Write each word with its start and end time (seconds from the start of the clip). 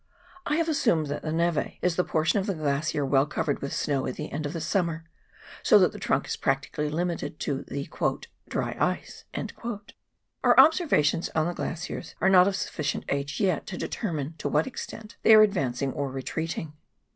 I 0.47 0.55
have 0.55 0.67
assumed 0.67 1.05
that 1.11 1.21
the 1.21 1.31
neve 1.31 1.73
is 1.83 1.95
that 1.95 2.05
portion 2.05 2.39
of 2.39 2.47
the 2.47 2.55
glacier 2.55 3.05
well 3.05 3.27
covered 3.27 3.61
with 3.61 3.71
snow 3.71 4.07
at 4.07 4.15
the 4.15 4.31
end 4.31 4.47
of 4.47 4.53
the 4.53 4.59
summer, 4.59 5.03
so 5.61 5.77
that 5.77 5.91
the 5.91 5.99
trunk 5.99 6.25
is 6.25 6.35
practically 6.35 6.89
limited 6.89 7.39
to 7.41 7.61
the" 7.67 7.87
dry 8.49 8.75
ice." 8.79 9.25
Our 10.43 10.59
observations 10.59 11.29
on 11.35 11.45
the 11.45 11.53
glaciers 11.53 12.15
are 12.19 12.29
not 12.29 12.47
of 12.47 12.55
sufficient 12.55 13.03
age 13.09 13.39
yet 13.39 13.67
to 13.67 13.77
determine 13.77 14.33
to 14.39 14.49
what 14.49 14.65
extent 14.65 15.17
they 15.21 15.35
are 15.35 15.43
advancing 15.43 15.93
or 15.93 16.09
retreating. 16.09 16.73